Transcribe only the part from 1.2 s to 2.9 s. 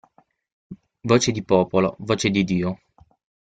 di popolo, voce di Dio.